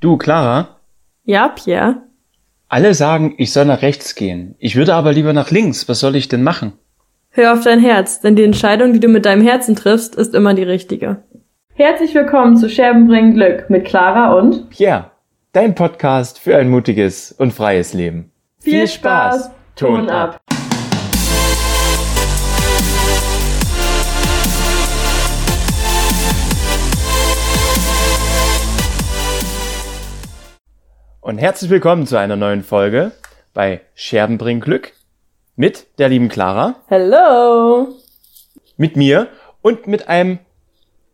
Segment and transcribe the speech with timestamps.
[0.00, 0.80] Du, Clara?
[1.24, 1.96] Ja, Pierre?
[2.68, 4.54] Alle sagen, ich soll nach rechts gehen.
[4.58, 5.90] Ich würde aber lieber nach links.
[5.90, 6.72] Was soll ich denn machen?
[7.28, 10.54] Hör auf dein Herz, denn die Entscheidung, die du mit deinem Herzen triffst, ist immer
[10.54, 11.22] die richtige.
[11.74, 15.10] Herzlich willkommen zu Scherben bringen Glück mit Clara und Pierre,
[15.52, 18.32] dein Podcast für ein mutiges und freies Leben.
[18.58, 20.40] Viel, Spaß, Ton ab.
[31.30, 33.12] Und herzlich willkommen zu einer neuen Folge
[33.54, 34.94] bei Scherben bringen Glück
[35.54, 37.94] mit der lieben Clara, Hello!
[38.76, 39.28] mit mir
[39.62, 40.40] und mit einem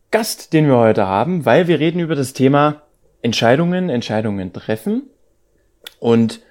[0.09, 2.81] Gast, den wir heute haben, weil wir reden über das Thema
[3.21, 5.03] Entscheidungen, Entscheidungen treffen
[5.99, 6.41] und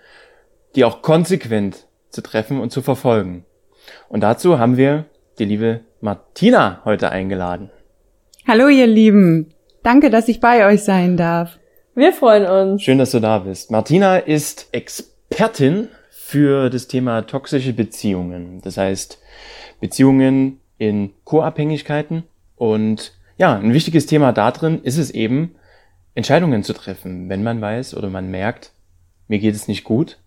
[0.76, 3.44] die auch konsequent zu treffen und zu verfolgen.
[4.08, 5.06] Und dazu haben wir
[5.40, 7.70] die liebe Martina heute eingeladen.
[8.46, 11.58] Hallo ihr Lieben, danke, dass ich bei euch sein darf.
[11.96, 12.82] Wir freuen uns.
[12.82, 13.70] Schön, dass du da bist.
[13.70, 18.60] Martina ist Expertin für das Thema toxische Beziehungen.
[18.60, 19.18] Das heißt,
[19.80, 22.24] Beziehungen in Co-Abhängigkeiten.
[22.54, 25.54] Und ja, ein wichtiges Thema da drin ist es eben,
[26.14, 28.72] Entscheidungen zu treffen, wenn man weiß oder man merkt,
[29.26, 30.18] mir geht es nicht gut.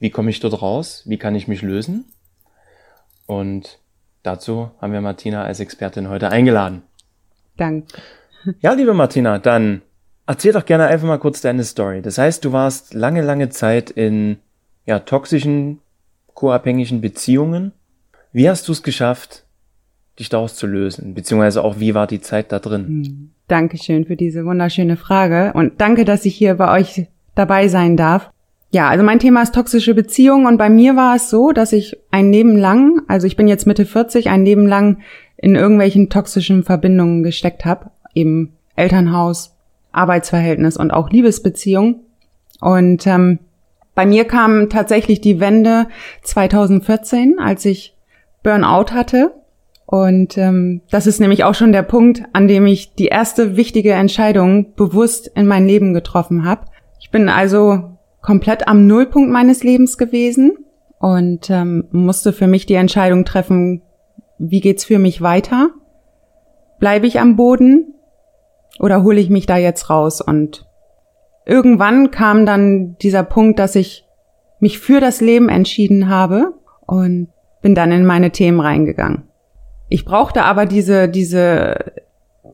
[0.00, 1.04] Wie komme ich dort raus?
[1.06, 2.12] Wie kann ich mich lösen?
[3.24, 3.78] Und
[4.22, 6.82] dazu haben wir Martina als Expertin heute eingeladen.
[7.56, 7.86] Danke.
[8.60, 9.80] Ja, liebe Martina, dann
[10.30, 12.02] erzähl doch gerne einfach mal kurz deine Story.
[12.02, 14.36] Das heißt, du warst lange, lange Zeit in
[14.86, 15.80] ja, toxischen,
[16.34, 17.72] co-abhängigen Beziehungen.
[18.32, 19.44] Wie hast du es geschafft,
[20.20, 21.14] dich daraus zu lösen?
[21.14, 22.84] Beziehungsweise auch, wie war die Zeit da drin?
[22.86, 23.30] Hm.
[23.48, 28.30] Dankeschön für diese wunderschöne Frage und danke, dass ich hier bei euch dabei sein darf.
[28.70, 31.96] Ja, also mein Thema ist toxische Beziehungen und bei mir war es so, dass ich
[32.12, 34.98] ein Leben lang, also ich bin jetzt Mitte 40, ein Leben lang
[35.36, 39.56] in irgendwelchen toxischen Verbindungen gesteckt habe, eben Elternhaus,
[39.92, 42.00] Arbeitsverhältnis und auch Liebesbeziehung.
[42.60, 43.38] Und ähm,
[43.94, 45.88] bei mir kam tatsächlich die Wende
[46.22, 47.96] 2014, als ich
[48.42, 49.34] Burnout hatte.
[49.86, 53.92] Und ähm, das ist nämlich auch schon der Punkt, an dem ich die erste wichtige
[53.92, 56.66] Entscheidung bewusst in mein Leben getroffen habe.
[57.00, 60.52] Ich bin also komplett am Nullpunkt meines Lebens gewesen
[61.00, 63.82] und ähm, musste für mich die Entscheidung treffen,
[64.38, 65.70] wie geht's für mich weiter?
[66.78, 67.94] Bleibe ich am Boden
[68.80, 70.20] oder hole ich mich da jetzt raus?
[70.20, 70.66] Und
[71.44, 74.06] irgendwann kam dann dieser Punkt, dass ich
[74.58, 76.54] mich für das Leben entschieden habe
[76.86, 77.28] und
[77.62, 79.24] bin dann in meine Themen reingegangen.
[79.88, 81.76] Ich brauchte aber diese, diese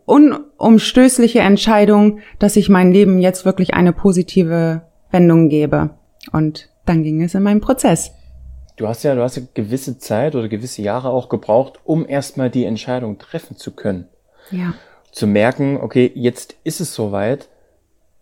[0.05, 5.91] unumstößliche Entscheidung, dass ich mein Leben jetzt wirklich eine positive Wendung gebe.
[6.33, 8.13] Und dann ging es in meinen Prozess.
[8.77, 12.51] Du hast ja, du hast ja gewisse Zeit oder gewisse Jahre auch gebraucht, um erstmal
[12.51, 14.09] die Entscheidung treffen zu können.
[14.51, 14.75] Ja
[15.13, 17.49] zu merken, okay, jetzt ist es soweit,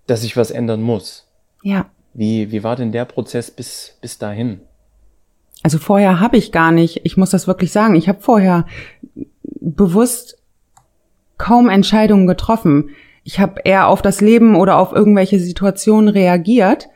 [0.06, 1.26] dass ich was ändern muss.
[1.62, 1.86] Ja.
[2.12, 4.60] Wie, wie war denn der Prozess bis, bis dahin?
[5.62, 8.66] Also vorher habe ich gar nicht, ich muss das wirklich sagen, ich habe vorher
[9.60, 10.36] bewusst
[11.38, 12.90] kaum Entscheidungen getroffen.
[13.24, 16.88] Ich habe eher auf das Leben oder auf irgendwelche Situationen reagiert,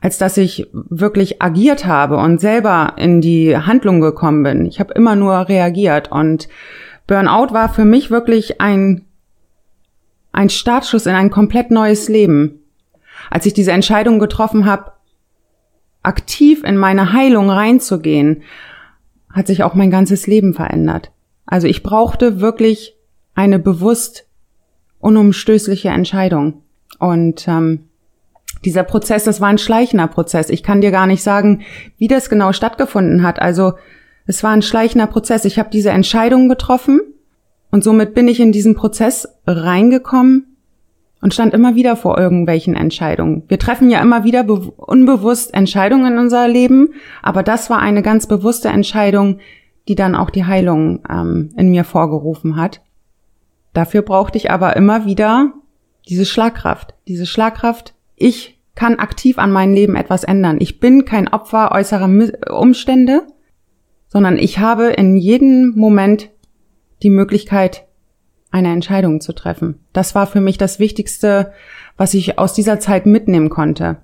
[0.00, 4.66] als dass ich wirklich agiert habe und selber in die Handlung gekommen bin.
[4.66, 6.48] Ich habe immer nur reagiert und
[7.06, 9.07] Burnout war für mich wirklich ein
[10.38, 12.60] ein Startschuss in ein komplett neues Leben.
[13.28, 14.92] Als ich diese Entscheidung getroffen habe,
[16.04, 18.44] aktiv in meine Heilung reinzugehen,
[19.32, 21.10] hat sich auch mein ganzes Leben verändert.
[21.44, 22.94] Also ich brauchte wirklich
[23.34, 24.28] eine bewusst
[25.00, 26.62] unumstößliche Entscheidung.
[27.00, 27.88] Und ähm,
[28.64, 30.50] dieser Prozess, das war ein schleichender Prozess.
[30.50, 31.62] Ich kann dir gar nicht sagen,
[31.96, 33.42] wie das genau stattgefunden hat.
[33.42, 33.72] Also
[34.26, 35.44] es war ein schleichender Prozess.
[35.44, 37.00] Ich habe diese Entscheidung getroffen
[37.72, 40.56] und somit bin ich in diesen Prozess reingekommen
[41.20, 43.42] und stand immer wieder vor irgendwelchen Entscheidungen.
[43.48, 46.90] Wir treffen ja immer wieder unbewusst Entscheidungen in unser Leben,
[47.22, 49.38] aber das war eine ganz bewusste Entscheidung,
[49.88, 52.82] die dann auch die Heilung ähm, in mir vorgerufen hat.
[53.72, 55.52] Dafür brauchte ich aber immer wieder
[56.08, 56.94] diese Schlagkraft.
[57.06, 60.58] Diese Schlagkraft, ich kann aktiv an meinem Leben etwas ändern.
[60.60, 62.08] Ich bin kein Opfer äußerer
[62.56, 63.26] Umstände,
[64.06, 66.30] sondern ich habe in jedem Moment
[67.02, 67.87] die Möglichkeit,
[68.50, 69.80] eine Entscheidung zu treffen.
[69.92, 71.52] Das war für mich das Wichtigste,
[71.96, 73.98] was ich aus dieser Zeit mitnehmen konnte.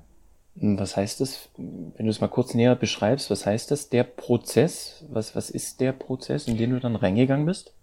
[0.56, 5.04] Was heißt das, wenn du es mal kurz näher beschreibst, was heißt das, der Prozess?
[5.10, 7.74] Was, was ist der Prozess, in den du dann reingegangen bist?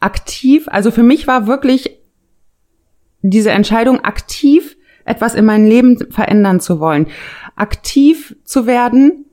[0.00, 1.98] Aktiv, also für mich war wirklich
[3.22, 7.06] diese Entscheidung aktiv etwas in meinem Leben verändern zu wollen.
[7.54, 9.26] Aktiv zu werden,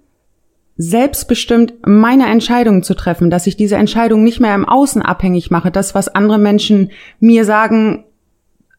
[0.76, 5.72] selbstbestimmt meine Entscheidungen zu treffen, dass ich diese Entscheidung nicht mehr im Außen abhängig mache,
[5.72, 8.06] das, was andere Menschen mir sagen,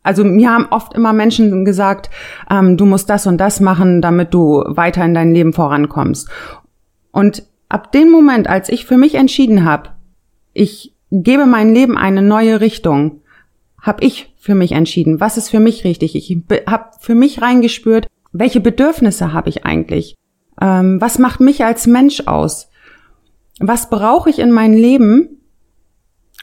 [0.06, 2.10] Also mir haben oft immer Menschen gesagt,
[2.50, 6.28] ähm, du musst das und das machen, damit du weiter in dein Leben vorankommst.
[7.10, 9.90] Und ab dem Moment, als ich für mich entschieden habe,
[10.52, 13.22] ich gebe mein Leben eine neue Richtung,
[13.80, 16.14] habe ich für mich entschieden, was ist für mich richtig.
[16.16, 16.36] Ich
[16.66, 20.16] habe für mich reingespürt, welche Bedürfnisse habe ich eigentlich?
[20.60, 22.68] Ähm, was macht mich als Mensch aus?
[23.60, 25.34] Was brauche ich in mein Leben,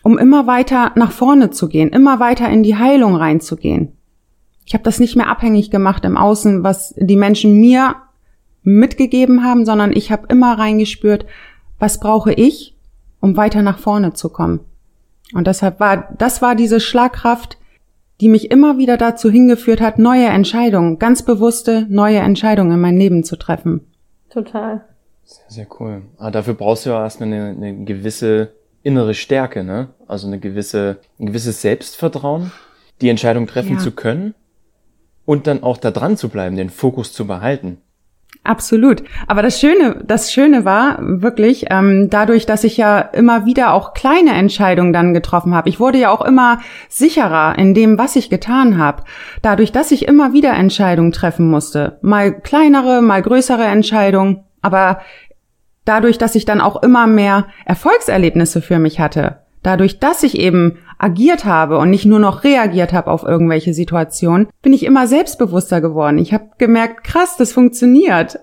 [0.03, 3.93] um immer weiter nach vorne zu gehen, immer weiter in die Heilung reinzugehen.
[4.65, 7.95] Ich habe das nicht mehr abhängig gemacht im Außen, was die Menschen mir
[8.63, 11.25] mitgegeben haben, sondern ich habe immer reingespürt,
[11.79, 12.77] was brauche ich,
[13.19, 14.61] um weiter nach vorne zu kommen.
[15.33, 17.57] Und deshalb war, das war diese Schlagkraft,
[18.19, 22.97] die mich immer wieder dazu hingeführt hat, neue Entscheidungen, ganz bewusste neue Entscheidungen in mein
[22.97, 23.90] Leben zu treffen.
[24.31, 24.81] Total.
[25.23, 26.03] Sehr, sehr cool.
[26.17, 29.89] Aber ah, dafür brauchst du ja erstmal eine, eine gewisse innere Stärke, ne?
[30.07, 32.51] Also eine gewisse, ein gewisses Selbstvertrauen,
[33.01, 33.79] die Entscheidung treffen ja.
[33.79, 34.33] zu können
[35.25, 37.81] und dann auch da dran zu bleiben, den Fokus zu behalten.
[38.43, 39.03] Absolut.
[39.27, 43.93] Aber das Schöne, das Schöne war wirklich, ähm, dadurch, dass ich ja immer wieder auch
[43.93, 45.69] kleine Entscheidungen dann getroffen habe.
[45.69, 49.03] Ich wurde ja auch immer sicherer in dem, was ich getan habe.
[49.43, 51.99] Dadurch, dass ich immer wieder Entscheidungen treffen musste.
[52.01, 54.43] Mal kleinere, mal größere Entscheidungen.
[54.63, 55.01] Aber
[55.85, 60.79] dadurch, dass ich dann auch immer mehr Erfolgserlebnisse für mich hatte, dadurch, dass ich eben
[61.01, 65.81] agiert habe und nicht nur noch reagiert habe auf irgendwelche Situationen, bin ich immer selbstbewusster
[65.81, 66.19] geworden.
[66.19, 68.39] Ich habe gemerkt, krass, das funktioniert.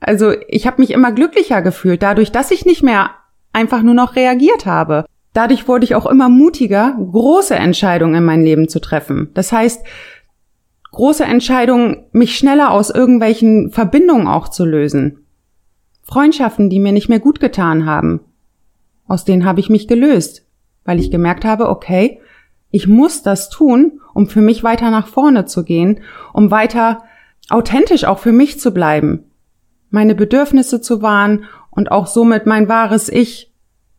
[0.00, 3.10] Also ich habe mich immer glücklicher gefühlt, dadurch, dass ich nicht mehr
[3.52, 5.04] einfach nur noch reagiert habe.
[5.34, 9.30] Dadurch wurde ich auch immer mutiger, große Entscheidungen in mein Leben zu treffen.
[9.34, 9.84] Das heißt,
[10.90, 15.26] große Entscheidungen, mich schneller aus irgendwelchen Verbindungen auch zu lösen.
[16.02, 18.20] Freundschaften, die mir nicht mehr gut getan haben.
[19.06, 20.44] Aus denen habe ich mich gelöst,
[20.90, 22.18] weil ich gemerkt habe, okay,
[22.72, 26.00] ich muss das tun, um für mich weiter nach vorne zu gehen,
[26.32, 27.04] um weiter
[27.48, 29.30] authentisch auch für mich zu bleiben,
[29.90, 33.52] meine Bedürfnisse zu wahren und auch somit mein wahres Ich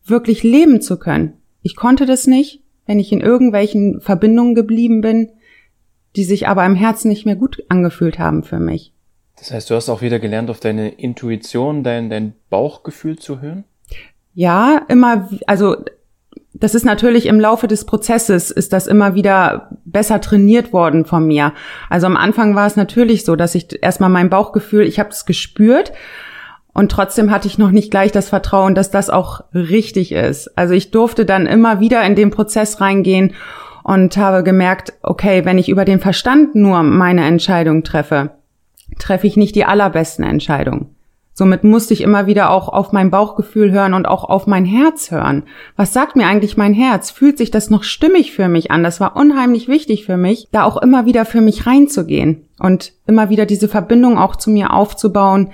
[0.04, 1.32] wirklich leben zu können.
[1.62, 5.30] Ich konnte das nicht, wenn ich in irgendwelchen Verbindungen geblieben bin,
[6.14, 8.92] die sich aber im Herzen nicht mehr gut angefühlt haben für mich.
[9.38, 13.64] Das heißt, du hast auch wieder gelernt, auf deine Intuition, dein, dein Bauchgefühl zu hören?
[14.34, 15.76] Ja, immer, also
[16.54, 21.26] das ist natürlich im Laufe des Prozesses ist das immer wieder besser trainiert worden von
[21.26, 21.52] mir.
[21.88, 25.24] Also am Anfang war es natürlich so, dass ich erstmal mein Bauchgefühl, ich habe es
[25.24, 25.92] gespürt
[26.74, 30.56] und trotzdem hatte ich noch nicht gleich das Vertrauen, dass das auch richtig ist.
[30.56, 33.34] Also ich durfte dann immer wieder in den Prozess reingehen
[33.82, 38.30] und habe gemerkt, okay, wenn ich über den Verstand nur meine Entscheidung treffe,
[38.98, 40.94] treffe ich nicht die allerbesten Entscheidungen.
[41.34, 45.10] Somit musste ich immer wieder auch auf mein Bauchgefühl hören und auch auf mein Herz
[45.10, 45.44] hören.
[45.76, 47.10] Was sagt mir eigentlich mein Herz?
[47.10, 48.82] Fühlt sich das noch stimmig für mich an?
[48.82, 53.30] Das war unheimlich wichtig für mich, da auch immer wieder für mich reinzugehen und immer
[53.30, 55.52] wieder diese Verbindung auch zu mir aufzubauen.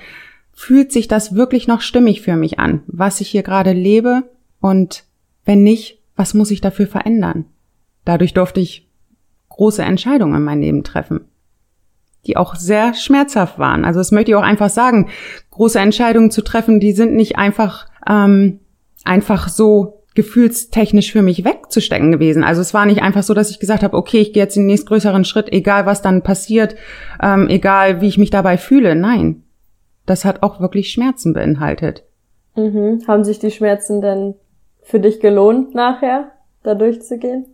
[0.53, 4.25] Fühlt sich das wirklich noch stimmig für mich an, was ich hier gerade lebe?
[4.61, 5.05] Und
[5.45, 7.45] wenn nicht, was muss ich dafür verändern?
[8.05, 8.89] Dadurch durfte ich
[9.51, 11.28] große Entscheidungen in mein Leben treffen
[12.27, 13.85] die auch sehr schmerzhaft waren.
[13.85, 15.09] Also das möchte ich auch einfach sagen.
[15.51, 18.61] Große Entscheidungen zu treffen, die sind nicht einfach ähm,
[19.05, 22.43] einfach so gefühlstechnisch für mich wegzustecken gewesen.
[22.43, 24.67] Also es war nicht einfach so, dass ich gesagt habe, okay, ich gehe jetzt den
[24.67, 26.75] nächstgrößeren Schritt, egal was dann passiert,
[27.23, 28.97] ähm, egal wie ich mich dabei fühle.
[28.97, 29.45] Nein,
[30.07, 32.05] das hat auch wirklich Schmerzen beinhaltet.
[32.57, 33.05] Mhm.
[33.07, 34.35] Haben sich die Schmerzen denn
[34.83, 36.33] für dich gelohnt, nachher
[36.65, 37.47] da durchzugehen?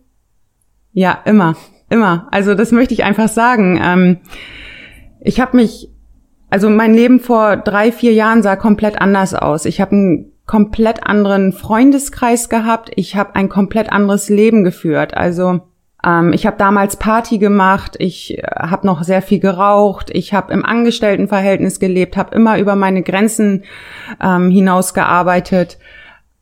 [0.91, 1.55] Ja, immer,
[1.89, 2.27] immer.
[2.31, 3.79] Also das möchte ich einfach sagen.
[3.81, 4.17] Ähm,
[5.21, 5.89] ich habe mich,
[6.49, 9.65] also mein Leben vor drei, vier Jahren sah komplett anders aus.
[9.65, 12.91] Ich habe einen komplett anderen Freundeskreis gehabt.
[12.95, 15.15] Ich habe ein komplett anderes Leben geführt.
[15.15, 15.61] Also
[16.05, 17.95] ähm, ich habe damals Party gemacht.
[17.99, 20.09] Ich äh, habe noch sehr viel geraucht.
[20.11, 23.63] Ich habe im Angestelltenverhältnis gelebt, habe immer über meine Grenzen
[24.21, 25.79] ähm, hinaus gearbeitet.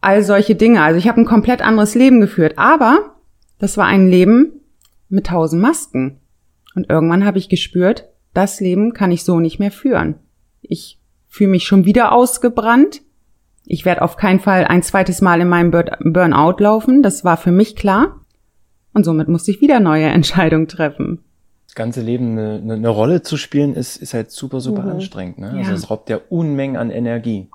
[0.02, 0.82] All solche Dinge.
[0.82, 2.56] Also ich habe ein komplett anderes Leben geführt.
[2.58, 3.16] Aber
[3.60, 4.60] das war ein Leben
[5.13, 6.20] mit tausend Masken.
[6.75, 10.15] Und irgendwann habe ich gespürt, das Leben kann ich so nicht mehr führen.
[10.62, 13.01] Ich fühle mich schon wieder ausgebrannt.
[13.65, 17.01] Ich werde auf keinen Fall ein zweites Mal in meinem Burnout laufen.
[17.01, 18.22] Das war für mich klar.
[18.93, 21.20] Und somit musste ich wieder neue Entscheidungen treffen.
[21.65, 24.89] Das ganze Leben eine, eine, Rolle zu spielen, ist, ist halt super, super mhm.
[24.89, 25.39] anstrengend.
[25.39, 25.48] Ne?
[25.48, 25.63] Also ja.
[25.63, 27.50] Also es raubt ja Unmengen an Energie.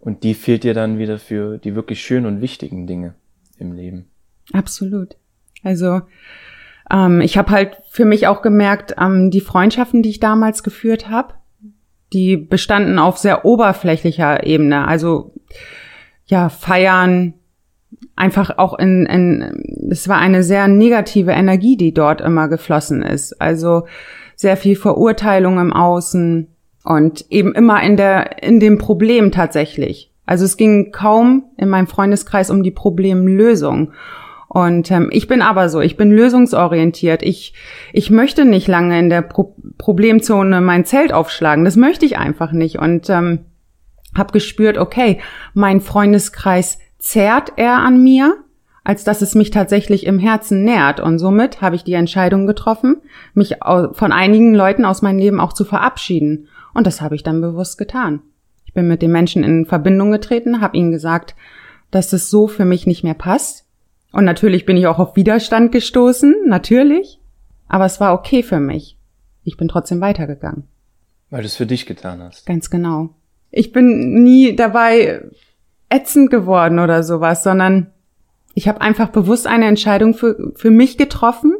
[0.00, 3.14] Und die fehlt dir dann wieder für die wirklich schönen und wichtigen Dinge
[3.58, 4.06] im Leben.
[4.52, 5.16] Absolut.
[5.62, 6.02] Also
[6.92, 11.08] ähm, ich habe halt für mich auch gemerkt, ähm, die Freundschaften, die ich damals geführt
[11.08, 11.34] habe,
[12.12, 14.86] die bestanden auf sehr oberflächlicher Ebene.
[14.86, 15.32] Also
[16.26, 17.34] ja, feiern,
[18.14, 23.40] einfach auch in, in, es war eine sehr negative Energie, die dort immer geflossen ist.
[23.40, 23.86] Also
[24.36, 26.48] sehr viel Verurteilung im Außen
[26.84, 30.12] und eben immer in der, in dem Problem tatsächlich.
[30.26, 33.92] Also es ging kaum in meinem Freundeskreis um die Problemlösung.
[34.54, 37.22] Und ähm, ich bin aber so, ich bin lösungsorientiert.
[37.22, 37.54] Ich,
[37.94, 41.64] ich möchte nicht lange in der Pro Problemzone mein Zelt aufschlagen.
[41.64, 42.78] Das möchte ich einfach nicht.
[42.78, 43.46] Und ähm,
[44.14, 45.20] habe gespürt, okay,
[45.54, 48.36] mein Freundeskreis zerrt eher an mir,
[48.84, 51.00] als dass es mich tatsächlich im Herzen nährt.
[51.00, 53.00] Und somit habe ich die Entscheidung getroffen,
[53.32, 56.48] mich von einigen Leuten aus meinem Leben auch zu verabschieden.
[56.74, 58.20] Und das habe ich dann bewusst getan.
[58.66, 61.36] Ich bin mit den Menschen in Verbindung getreten, habe ihnen gesagt,
[61.90, 63.64] dass es so für mich nicht mehr passt.
[64.12, 67.18] Und natürlich bin ich auch auf Widerstand gestoßen, natürlich.
[67.68, 68.98] Aber es war okay für mich.
[69.44, 70.64] Ich bin trotzdem weitergegangen.
[71.30, 72.44] Weil du es für dich getan hast.
[72.46, 73.10] Ganz genau.
[73.50, 75.22] Ich bin nie dabei
[75.88, 77.90] ätzend geworden oder sowas, sondern
[78.54, 81.54] ich habe einfach bewusst eine Entscheidung für, für mich getroffen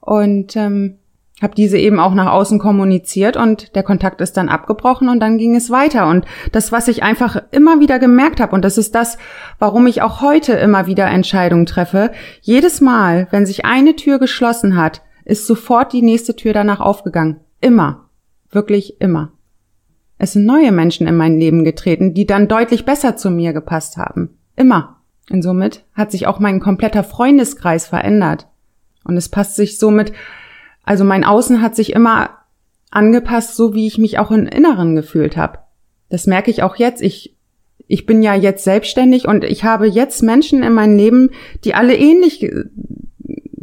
[0.00, 0.98] und ähm,
[1.42, 5.36] habe diese eben auch nach außen kommuniziert und der Kontakt ist dann abgebrochen und dann
[5.36, 6.06] ging es weiter.
[6.08, 9.18] Und das, was ich einfach immer wieder gemerkt habe, und das ist das,
[9.58, 14.76] warum ich auch heute immer wieder Entscheidungen treffe, jedes Mal, wenn sich eine Tür geschlossen
[14.76, 17.40] hat, ist sofort die nächste Tür danach aufgegangen.
[17.60, 18.08] Immer.
[18.50, 19.32] Wirklich immer.
[20.18, 23.96] Es sind neue Menschen in mein Leben getreten, die dann deutlich besser zu mir gepasst
[23.96, 24.38] haben.
[24.54, 25.00] Immer.
[25.30, 28.46] Und somit hat sich auch mein kompletter Freundeskreis verändert.
[29.02, 30.12] Und es passt sich somit,
[30.84, 32.30] also mein Außen hat sich immer
[32.90, 35.58] angepasst, so wie ich mich auch im Inneren gefühlt habe.
[36.08, 37.02] Das merke ich auch jetzt.
[37.02, 37.36] Ich,
[37.86, 41.30] ich bin ja jetzt selbstständig und ich habe jetzt Menschen in meinem Leben,
[41.64, 42.48] die alle ähnlich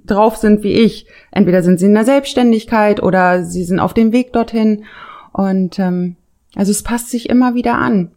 [0.06, 1.08] drauf sind wie ich.
[1.32, 4.84] Entweder sind sie in der Selbstständigkeit oder sie sind auf dem Weg dorthin.
[5.32, 6.18] Und ähm,
[6.56, 8.12] also es passt sich immer wieder an.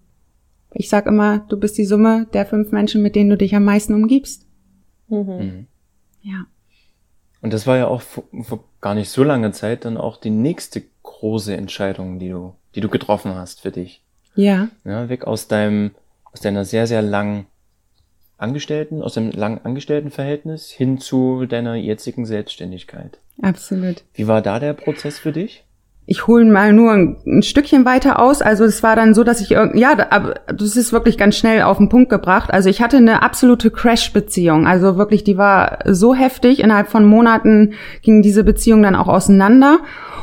[0.73, 3.65] Ich sag immer, du bist die Summe der fünf Menschen, mit denen du dich am
[3.65, 4.47] meisten umgibst.
[5.09, 5.19] Mhm.
[5.19, 5.67] mhm.
[6.23, 6.47] Ja.
[7.45, 10.31] Und das war ja auch vor, vor, gar nicht so langer Zeit dann auch die
[10.31, 14.03] nächste große Entscheidung, die du, die du getroffen hast für dich.
[14.35, 14.69] Ja.
[14.87, 15.91] Ja, weg aus deinem,
[16.33, 17.45] aus deiner sehr, sehr langen
[18.39, 23.19] Angestellten, aus dem langen Angestelltenverhältnis hin zu deiner jetzigen Selbstständigkeit.
[23.43, 24.05] Absolut.
[24.15, 25.65] Wie war da der Prozess für dich?
[26.07, 28.43] Ich hole mal nur ein, ein, Stückchen weiter aus.
[28.43, 29.95] Also es war dann so, dass ich ja,
[30.47, 32.53] das ist wirklich ganz schnell auf den Punkt gebracht.
[32.53, 34.67] Also ich hatte eine absolute Crash-Beziehung.
[34.67, 36.63] Also wirklich, die war so heftig.
[36.63, 39.79] Innerhalb von Monaten ging diese Beziehung dann auch auseinander.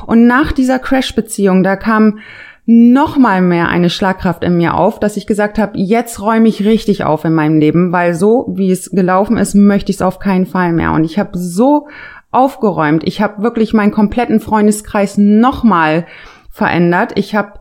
[0.05, 2.19] Und nach dieser Crash-Beziehung, da kam
[2.67, 6.63] noch mal mehr eine Schlagkraft in mir auf, dass ich gesagt habe, jetzt räume ich
[6.63, 10.19] richtig auf in meinem Leben, weil so wie es gelaufen ist, möchte ich es auf
[10.19, 10.91] keinen Fall mehr.
[10.91, 11.87] Und ich habe so
[12.31, 13.03] aufgeräumt.
[13.05, 16.07] Ich habe wirklich meinen kompletten Freundeskreis nochmal
[16.49, 17.13] verändert.
[17.15, 17.59] Ich habe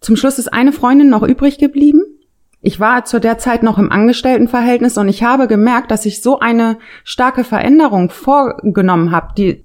[0.00, 2.02] zum Schluss ist eine Freundin noch übrig geblieben.
[2.60, 6.38] Ich war zu der Zeit noch im Angestelltenverhältnis und ich habe gemerkt, dass ich so
[6.38, 9.64] eine starke Veränderung vorgenommen habe, die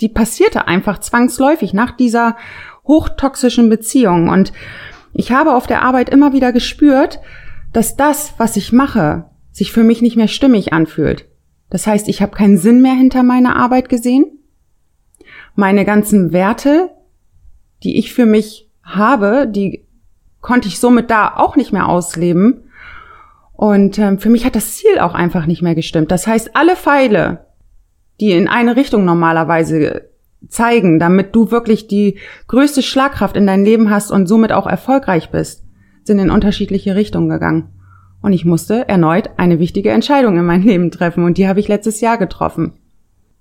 [0.00, 2.36] die passierte einfach zwangsläufig nach dieser
[2.86, 4.52] hochtoxischen Beziehung und
[5.12, 7.20] ich habe auf der Arbeit immer wieder gespürt,
[7.72, 11.26] dass das, was ich mache, sich für mich nicht mehr stimmig anfühlt.
[11.70, 14.26] Das heißt, ich habe keinen Sinn mehr hinter meiner Arbeit gesehen.
[15.54, 16.90] Meine ganzen Werte,
[17.82, 19.84] die ich für mich habe, die
[20.40, 22.64] konnte ich somit da auch nicht mehr ausleben.
[23.52, 26.10] Und ähm, für mich hat das Ziel auch einfach nicht mehr gestimmt.
[26.10, 27.46] Das heißt, alle Pfeile,
[28.20, 30.10] die in eine Richtung normalerweise
[30.48, 32.18] zeigen, damit du wirklich die
[32.48, 35.64] größte Schlagkraft in dein Leben hast und somit auch erfolgreich bist,
[36.02, 37.73] sind in unterschiedliche Richtungen gegangen.
[38.24, 41.68] Und ich musste erneut eine wichtige Entscheidung in meinem Leben treffen und die habe ich
[41.68, 42.72] letztes Jahr getroffen.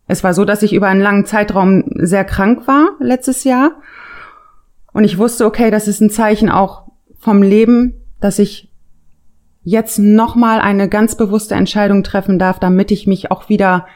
[0.07, 3.79] Es war so, dass ich über einen langen Zeitraum sehr krank war letztes Jahr
[4.91, 8.73] und ich wusste, okay, das ist ein Zeichen auch vom Leben, dass ich
[9.61, 13.87] jetzt nochmal eine ganz bewusste Entscheidung treffen darf, damit ich mich auch wieder,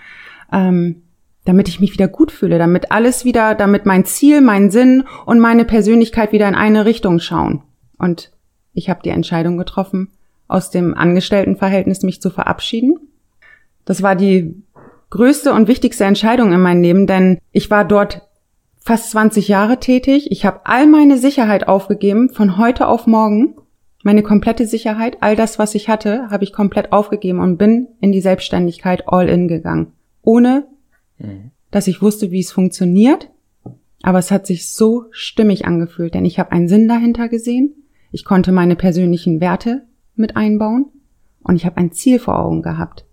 [0.53, 1.03] ähm,
[1.43, 5.39] damit ich mich wieder gut fühle, damit alles wieder, damit mein Ziel, mein Sinn und
[5.41, 7.63] meine Persönlichkeit wieder in eine Richtung schauen.
[7.97, 8.31] Und
[8.71, 10.13] ich habe die Entscheidung getroffen,
[10.47, 12.99] aus dem Angestelltenverhältnis mich zu verabschieden.
[13.85, 14.63] Das war die
[15.09, 18.27] größte und wichtigste Entscheidung in meinem Leben, denn ich war dort
[18.79, 20.31] fast 20 Jahre tätig.
[20.31, 23.55] Ich habe all meine Sicherheit aufgegeben von heute auf morgen.
[24.03, 28.11] Meine komplette Sicherheit, all das, was ich hatte, habe ich komplett aufgegeben und bin in
[28.11, 29.93] die Selbstständigkeit all in gegangen.
[30.21, 30.67] Ohne,
[31.17, 31.51] mhm.
[31.71, 33.29] dass ich wusste, wie es funktioniert.
[34.03, 37.73] Aber es hat sich so stimmig angefühlt, denn ich habe einen Sinn dahinter gesehen.
[38.11, 39.86] Ich konnte meine persönlichen Werte
[40.17, 40.87] mit einbauen
[41.43, 43.05] und ich habe ein Ziel vor Augen gehabt.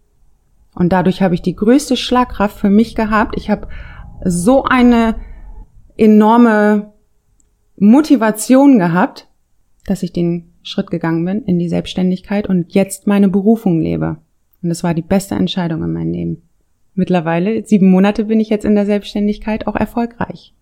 [0.75, 3.37] Und dadurch habe ich die größte Schlagkraft für mich gehabt.
[3.37, 3.69] Ich habe
[4.25, 5.17] so eine
[5.97, 6.93] enorme
[7.77, 9.29] Motivation gehabt,
[9.87, 14.17] dass ich den Schritt gegangen bin in die Selbstständigkeit und jetzt meine Berufung lebe.
[14.63, 16.49] Und es war die beste Entscheidung in meinem Leben.
[16.95, 20.55] Mittlerweile, sieben Monate bin ich jetzt in der Selbstständigkeit auch erfolgreich.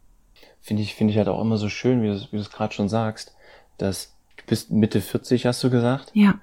[0.61, 3.35] Finde ich, finde ich halt auch immer so schön, wie du es gerade schon sagst,
[3.79, 6.11] dass du bist Mitte 40, hast du gesagt?
[6.15, 6.39] Ja.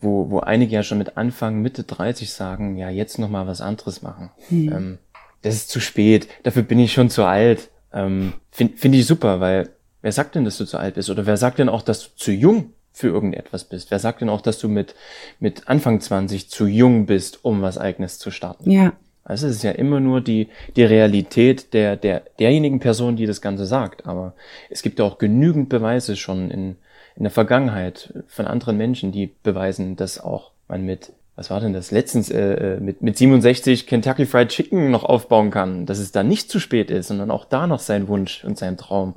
[0.00, 3.60] Wo, wo einige ja schon mit Anfang, Mitte 30 sagen, ja, jetzt noch mal was
[3.60, 4.30] anderes machen.
[4.48, 4.72] Hm.
[4.72, 4.98] Ähm,
[5.42, 7.70] das ist zu spät, dafür bin ich schon zu alt.
[7.92, 9.70] Ähm, Finde find ich super, weil
[10.02, 11.10] wer sagt denn, dass du zu alt bist?
[11.10, 13.90] Oder wer sagt denn auch, dass du zu jung für irgendetwas bist?
[13.90, 14.94] Wer sagt denn auch, dass du mit,
[15.38, 18.70] mit Anfang 20 zu jung bist, um was eigenes zu starten?
[18.70, 18.92] Ja.
[19.24, 23.40] Also es ist ja immer nur die, die Realität der, der, derjenigen Person, die das
[23.40, 24.06] Ganze sagt.
[24.06, 24.34] Aber
[24.70, 26.76] es gibt ja auch genügend Beweise schon in,
[27.16, 31.72] in der Vergangenheit von anderen Menschen, die beweisen, dass auch man mit, was war denn
[31.72, 36.12] das, letztens äh, äh mit, mit 67 Kentucky Fried Chicken noch aufbauen kann, dass es
[36.12, 39.14] da nicht zu spät ist, sondern auch da noch sein Wunsch und sein Traum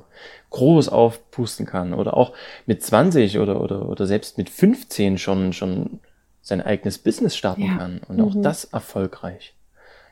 [0.50, 1.94] groß aufpusten kann.
[1.94, 2.32] Oder auch
[2.66, 6.00] mit 20 oder, oder, oder selbst mit 15 schon, schon
[6.42, 7.76] sein eigenes Business starten Ja.
[7.78, 8.00] kann.
[8.08, 8.42] Und auch Mhm.
[8.42, 9.54] das erfolgreich.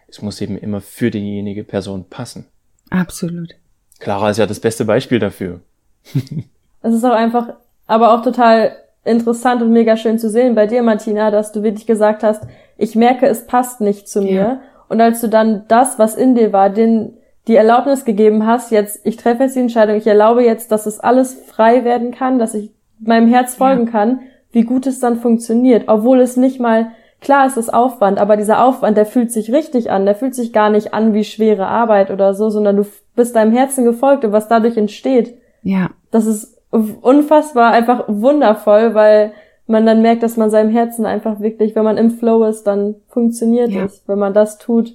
[0.09, 2.47] Es muss eben immer für diejenige Person passen.
[2.91, 3.55] Absolut.
[3.99, 5.61] Clara ist ja das beste Beispiel dafür.
[6.83, 7.55] Es ist auch einfach,
[7.93, 8.73] aber auch total
[9.05, 12.43] interessant und mega schön zu sehen bei dir, Martina, dass du wirklich gesagt hast,
[12.79, 14.33] ich merke, es passt nicht zu mir.
[14.33, 14.61] Ja.
[14.89, 17.15] Und als du dann das, was in dir war, den,
[17.49, 21.01] die Erlaubnis gegeben hast, jetzt, ich treffe jetzt die Entscheidung, ich erlaube jetzt, dass es
[21.01, 22.71] alles frei werden kann, dass ich
[23.01, 24.21] meinem Herz folgen kann,
[24.53, 28.65] wie gut es dann funktioniert, obwohl es nicht mal, klar ist es Aufwand, aber dieser
[28.65, 32.11] Aufwand, der fühlt sich richtig an, der fühlt sich gar nicht an wie schwere Arbeit
[32.11, 32.85] oder so, sondern du
[33.17, 35.91] bist deinem Herzen gefolgt und was dadurch entsteht, Ja.
[36.11, 39.33] das ist unfassbar, einfach wundervoll, weil
[39.67, 42.97] man dann merkt, dass man seinem Herzen einfach wirklich, wenn man im Flow ist, dann
[43.09, 43.85] funktioniert Ja.
[43.85, 44.95] es, wenn man das tut,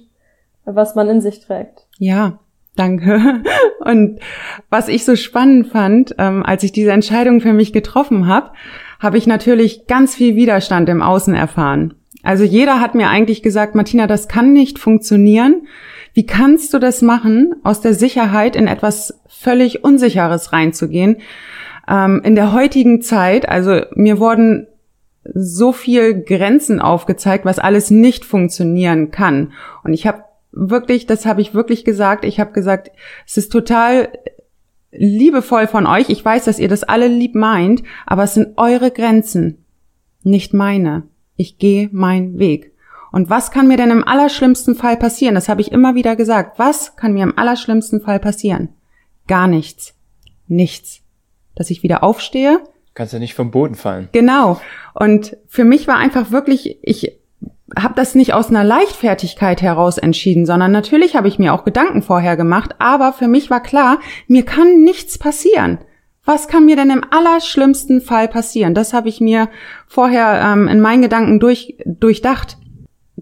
[0.64, 1.86] was man in sich trägt.
[1.98, 2.38] Ja,
[2.76, 3.42] danke.
[3.80, 4.20] Und
[4.68, 8.50] was ich so spannend fand, ähm, als ich diese Entscheidung für mich getroffen habe,
[9.00, 11.94] habe ich natürlich ganz viel Widerstand im Außen erfahren.
[12.22, 15.66] Also jeder hat mir eigentlich gesagt, Martina, das kann nicht funktionieren.
[16.12, 21.18] Wie kannst du das machen, aus der Sicherheit in etwas völlig Unsicheres reinzugehen?
[21.88, 24.66] Ähm, in der heutigen Zeit, also mir wurden
[25.34, 29.52] so viel Grenzen aufgezeigt, was alles nicht funktionieren kann.
[29.84, 32.90] Und ich habe wirklich, das habe ich wirklich gesagt, ich habe gesagt,
[33.26, 34.08] es ist total
[34.90, 36.08] liebevoll von euch.
[36.08, 39.64] Ich weiß, dass ihr das alle lieb meint, aber es sind eure Grenzen,
[40.22, 41.04] nicht meine.
[41.36, 42.72] Ich gehe meinen Weg.
[43.12, 45.34] Und was kann mir denn im allerschlimmsten Fall passieren?
[45.34, 46.58] Das habe ich immer wieder gesagt.
[46.58, 48.70] Was kann mir im allerschlimmsten Fall passieren?
[49.26, 49.94] Gar nichts.
[50.46, 51.02] Nichts.
[51.58, 52.60] Dass ich wieder aufstehe,
[52.98, 54.08] Kannst ja nicht vom Boden fallen.
[54.10, 54.60] Genau.
[54.92, 57.12] Und für mich war einfach wirklich, ich
[57.78, 62.02] habe das nicht aus einer Leichtfertigkeit heraus entschieden, sondern natürlich habe ich mir auch Gedanken
[62.02, 65.78] vorher gemacht, aber für mich war klar, mir kann nichts passieren.
[66.24, 68.74] Was kann mir denn im allerschlimmsten Fall passieren?
[68.74, 69.48] Das habe ich mir
[69.86, 72.58] vorher ähm, in meinen Gedanken durch, durchdacht.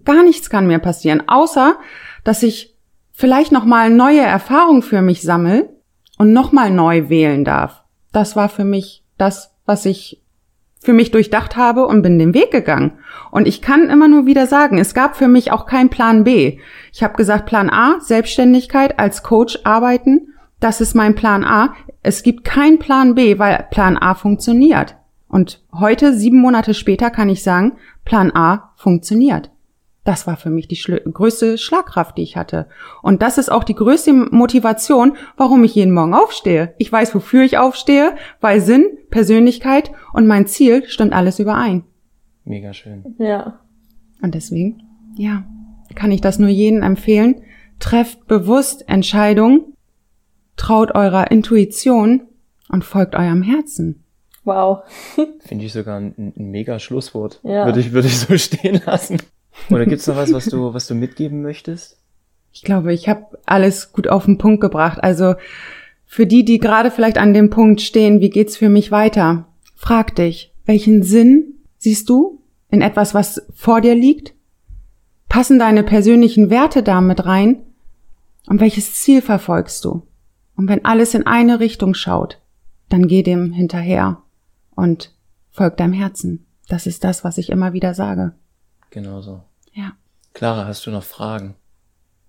[0.05, 1.75] Gar nichts kann mir passieren, außer
[2.23, 2.75] dass ich
[3.11, 5.69] vielleicht noch mal neue Erfahrungen für mich sammel
[6.17, 7.83] und noch mal neu wählen darf.
[8.17, 10.23] Das war für mich das, was ich
[10.79, 12.93] für mich durchdacht habe und bin den Weg gegangen.
[13.29, 16.57] Und ich kann immer nur wieder sagen, es gab für mich auch keinen Plan B.
[16.91, 21.75] Ich habe gesagt, Plan A, Selbstständigkeit, als Coach arbeiten, das ist mein Plan A.
[22.01, 24.95] Es gibt keinen Plan B, weil Plan A funktioniert.
[25.27, 29.51] Und heute, sieben Monate später, kann ich sagen, Plan A funktioniert.
[30.07, 32.67] Das war für mich die schl größte Schlagkraft, die ich hatte.
[33.01, 36.73] Und das ist auch die größte Motivation, warum ich jeden Morgen aufstehe.
[36.77, 41.83] Ich weiß, wofür ich aufstehe, weil Sinn, Persönlichkeit und mein Ziel stimmt alles überein.
[42.45, 43.17] Mega schön.
[43.19, 43.59] Ja.
[44.21, 44.81] Und deswegen,
[45.17, 45.43] ja,
[45.93, 47.41] kann ich das nur jedem empfehlen.
[47.79, 49.73] Trefft bewusst Entscheidungen,
[50.55, 52.21] traut eurer Intuition
[52.69, 54.05] und folgt eurem Herzen.
[54.45, 54.83] Wow.
[55.41, 57.41] Finde ich sogar ein, ein mega Schlusswort.
[57.43, 57.65] Ja.
[57.65, 59.17] Würde ich, würde ich so stehen lassen.
[59.69, 61.97] Oder gibt's noch was, was du, was du mitgeben möchtest?
[62.51, 65.03] Ich glaube, ich habe alles gut auf den Punkt gebracht.
[65.03, 65.35] Also
[66.05, 69.45] für die, die gerade vielleicht an dem Punkt stehen, wie geht's für mich weiter?
[69.75, 74.33] Frag dich, welchen Sinn siehst du in etwas, was vor dir liegt?
[75.29, 77.61] Passen deine persönlichen Werte damit rein?
[78.47, 80.03] Und welches Ziel verfolgst du?
[80.55, 82.41] Und wenn alles in eine Richtung schaut,
[82.89, 84.23] dann geh dem hinterher
[84.75, 85.13] und
[85.51, 86.45] folg deinem Herzen.
[86.69, 88.33] Das ist das, was ich immer wieder sage.
[88.91, 89.41] Genau so.
[89.73, 89.93] Ja.
[90.33, 91.55] Clara, hast du noch Fragen?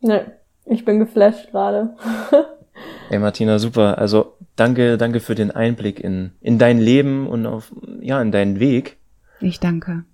[0.00, 0.32] Ne,
[0.64, 1.96] ich bin geflasht gerade.
[3.10, 3.98] Ey, Martina, super.
[3.98, 8.60] Also, danke, danke für den Einblick in, in dein Leben und auf, ja, in deinen
[8.60, 8.98] Weg.
[9.40, 10.04] Ich danke.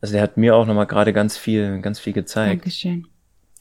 [0.00, 2.62] Also, der hat mir auch nochmal gerade ganz viel, ganz viel gezeigt.
[2.62, 3.06] Dankeschön.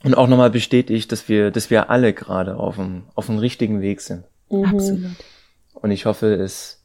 [0.04, 3.82] Und auch nochmal bestätigt, dass wir, dass wir alle gerade auf dem, auf dem richtigen
[3.82, 4.24] Weg sind.
[4.50, 4.65] Mhm.
[4.65, 5.15] Absolut.
[5.74, 6.81] Und ich hoffe, es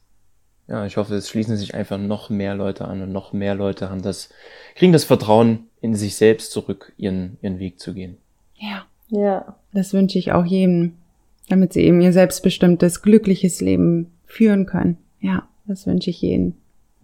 [0.69, 3.89] ja, ich hoffe, es schließen sich einfach noch mehr Leute an und noch mehr Leute
[3.89, 4.31] haben das,
[4.75, 8.17] kriegen das Vertrauen in sich selbst zurück, ihren, ihren Weg zu gehen.
[8.57, 8.87] Ja.
[9.09, 9.57] Ja.
[9.73, 10.95] Das wünsche ich auch jedem,
[11.49, 14.97] damit sie eben ihr selbstbestimmtes, glückliches Leben führen können.
[15.21, 16.55] Ja, das wünsche ich jedem.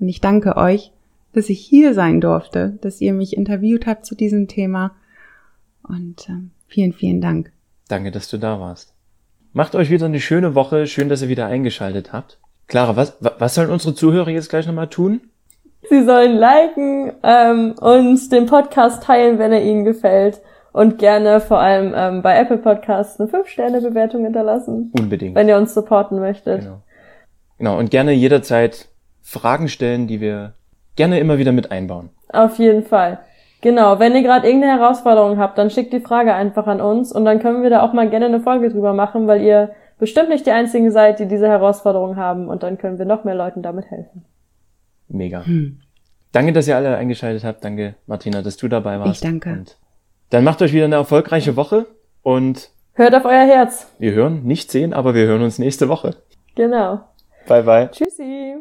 [0.01, 0.90] Und ich danke euch,
[1.33, 4.96] dass ich hier sein durfte, dass ihr mich interviewt habt zu diesem Thema.
[5.83, 7.53] Und ähm, vielen, vielen Dank.
[7.88, 8.94] Danke, dass du da warst.
[9.53, 10.87] Macht euch wieder eine schöne Woche.
[10.87, 12.38] Schön, dass ihr wieder eingeschaltet habt.
[12.73, 15.21] Clara, was, was sollen unsere Zuhörer jetzt gleich nochmal tun?
[15.91, 20.41] Sie sollen liken ähm, und den Podcast teilen, wenn er ihnen gefällt.
[20.73, 24.91] Und gerne vor allem ähm, bei Apple Podcasts eine 5-Sterne-Bewertung hinterlassen.
[24.99, 25.35] Unbedingt.
[25.35, 26.63] Wenn ihr uns supporten möchtet.
[26.63, 26.83] Genau.
[27.59, 27.79] Genau.
[27.79, 28.89] Und gerne jederzeit
[29.21, 30.55] Fragen stellen, die wir
[30.97, 32.09] gerne immer wieder mit einbauen.
[32.31, 33.19] Auf jeden Fall.
[33.61, 37.27] Genau, wenn ihr gerade irgendeine Herausforderung habt, dann schickt die Frage einfach an uns und
[37.27, 40.45] dann können wir da auch mal gerne eine Folge drüber machen, weil ihr bestimmt nicht
[40.47, 43.88] die einzigen seid, die diese Herausforderung haben und dann können wir noch mehr Leuten damit
[43.88, 44.25] helfen.
[45.07, 45.47] Mega.
[45.47, 45.81] Hm.
[46.33, 47.65] Danke, dass ihr alle eingeschaltet habt.
[47.65, 49.15] Danke, Martina, dass du dabei warst.
[49.15, 49.51] Ich danke.
[49.51, 49.79] Und
[50.31, 51.87] dann macht euch wieder eine erfolgreiche Woche
[52.23, 53.93] und hört auf euer Herz.
[54.01, 56.17] Wir hören, nicht sehen, aber wir hören uns nächste Woche.
[56.57, 57.05] Genau.
[57.47, 57.88] Bye bye.
[57.93, 58.57] Tschüssi.